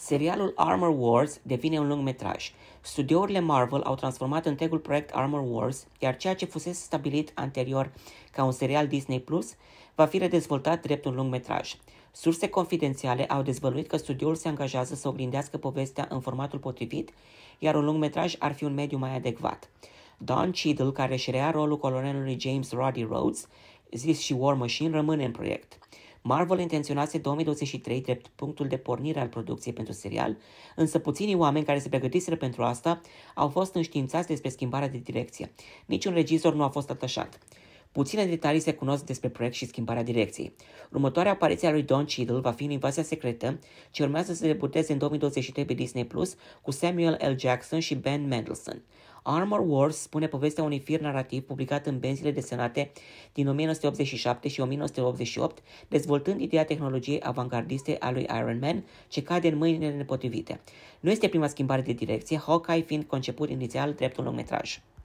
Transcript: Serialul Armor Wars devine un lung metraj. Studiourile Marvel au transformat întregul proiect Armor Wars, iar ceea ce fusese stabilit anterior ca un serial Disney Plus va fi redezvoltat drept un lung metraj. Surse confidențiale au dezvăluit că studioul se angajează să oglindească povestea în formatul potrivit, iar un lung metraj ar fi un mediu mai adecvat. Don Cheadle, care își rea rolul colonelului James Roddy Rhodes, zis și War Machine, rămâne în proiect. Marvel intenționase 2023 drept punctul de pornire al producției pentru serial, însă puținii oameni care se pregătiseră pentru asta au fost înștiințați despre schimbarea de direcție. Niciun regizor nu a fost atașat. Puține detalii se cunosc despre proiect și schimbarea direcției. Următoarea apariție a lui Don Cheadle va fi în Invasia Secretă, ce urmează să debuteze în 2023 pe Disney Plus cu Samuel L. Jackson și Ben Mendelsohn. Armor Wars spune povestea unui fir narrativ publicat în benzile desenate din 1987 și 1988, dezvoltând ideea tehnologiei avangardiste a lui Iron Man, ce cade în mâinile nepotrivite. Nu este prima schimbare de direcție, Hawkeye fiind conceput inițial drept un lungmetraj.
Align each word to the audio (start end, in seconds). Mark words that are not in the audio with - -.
Serialul 0.00 0.52
Armor 0.56 0.94
Wars 0.98 1.40
devine 1.42 1.78
un 1.78 1.88
lung 1.88 2.02
metraj. 2.02 2.52
Studiourile 2.80 3.40
Marvel 3.40 3.80
au 3.82 3.94
transformat 3.94 4.46
întregul 4.46 4.78
proiect 4.78 5.10
Armor 5.10 5.40
Wars, 5.40 5.86
iar 5.98 6.16
ceea 6.16 6.34
ce 6.34 6.44
fusese 6.44 6.80
stabilit 6.80 7.32
anterior 7.34 7.92
ca 8.32 8.44
un 8.44 8.52
serial 8.52 8.86
Disney 8.86 9.20
Plus 9.20 9.54
va 9.94 10.06
fi 10.06 10.18
redezvoltat 10.18 10.82
drept 10.82 11.04
un 11.04 11.14
lung 11.14 11.30
metraj. 11.30 11.74
Surse 12.12 12.48
confidențiale 12.48 13.24
au 13.26 13.42
dezvăluit 13.42 13.86
că 13.86 13.96
studioul 13.96 14.34
se 14.34 14.48
angajează 14.48 14.94
să 14.94 15.08
oglindească 15.08 15.56
povestea 15.56 16.06
în 16.10 16.20
formatul 16.20 16.58
potrivit, 16.58 17.10
iar 17.58 17.74
un 17.74 17.84
lung 17.84 17.98
metraj 17.98 18.34
ar 18.38 18.52
fi 18.52 18.64
un 18.64 18.74
mediu 18.74 18.98
mai 18.98 19.16
adecvat. 19.16 19.70
Don 20.18 20.50
Cheadle, 20.50 20.90
care 20.90 21.12
își 21.12 21.30
rea 21.30 21.50
rolul 21.50 21.78
colonelului 21.78 22.40
James 22.40 22.72
Roddy 22.72 23.02
Rhodes, 23.02 23.48
zis 23.92 24.20
și 24.20 24.32
War 24.32 24.54
Machine, 24.54 24.90
rămâne 24.90 25.24
în 25.24 25.32
proiect. 25.32 25.78
Marvel 26.28 26.58
intenționase 26.58 27.18
2023 27.18 28.00
drept 28.00 28.26
punctul 28.34 28.66
de 28.66 28.76
pornire 28.76 29.20
al 29.20 29.28
producției 29.28 29.74
pentru 29.74 29.92
serial, 29.92 30.36
însă 30.76 30.98
puținii 30.98 31.34
oameni 31.34 31.64
care 31.64 31.78
se 31.78 31.88
pregătiseră 31.88 32.36
pentru 32.36 32.62
asta 32.62 33.00
au 33.34 33.48
fost 33.48 33.74
înștiințați 33.74 34.28
despre 34.28 34.48
schimbarea 34.48 34.88
de 34.88 34.98
direcție. 34.98 35.52
Niciun 35.86 36.12
regizor 36.12 36.54
nu 36.54 36.62
a 36.62 36.68
fost 36.68 36.90
atașat. 36.90 37.38
Puține 37.92 38.26
detalii 38.26 38.60
se 38.60 38.74
cunosc 38.74 39.04
despre 39.04 39.28
proiect 39.28 39.54
și 39.54 39.66
schimbarea 39.66 40.02
direcției. 40.02 40.54
Următoarea 40.92 41.32
apariție 41.32 41.68
a 41.68 41.70
lui 41.70 41.82
Don 41.82 42.04
Cheadle 42.04 42.40
va 42.40 42.52
fi 42.52 42.64
în 42.64 42.70
Invasia 42.70 43.02
Secretă, 43.02 43.58
ce 43.90 44.02
urmează 44.02 44.32
să 44.32 44.46
debuteze 44.46 44.92
în 44.92 44.98
2023 44.98 45.64
pe 45.64 45.72
Disney 45.72 46.04
Plus 46.04 46.36
cu 46.62 46.70
Samuel 46.70 47.18
L. 47.20 47.38
Jackson 47.38 47.80
și 47.80 47.94
Ben 47.94 48.26
Mendelsohn. 48.26 48.82
Armor 49.22 49.62
Wars 49.66 49.96
spune 49.96 50.26
povestea 50.26 50.64
unui 50.64 50.78
fir 50.78 51.00
narrativ 51.00 51.42
publicat 51.42 51.86
în 51.86 51.98
benzile 51.98 52.30
desenate 52.30 52.90
din 53.32 53.48
1987 53.48 54.48
și 54.48 54.60
1988, 54.60 55.62
dezvoltând 55.88 56.40
ideea 56.40 56.64
tehnologiei 56.64 57.20
avangardiste 57.22 57.96
a 58.00 58.10
lui 58.10 58.26
Iron 58.38 58.58
Man, 58.60 58.84
ce 59.08 59.22
cade 59.22 59.48
în 59.48 59.56
mâinile 59.56 59.90
nepotrivite. 59.90 60.60
Nu 61.00 61.10
este 61.10 61.28
prima 61.28 61.46
schimbare 61.46 61.82
de 61.82 61.92
direcție, 61.92 62.38
Hawkeye 62.38 62.80
fiind 62.80 63.04
conceput 63.04 63.50
inițial 63.50 63.92
drept 63.92 64.16
un 64.16 64.24
lungmetraj. 64.24 64.80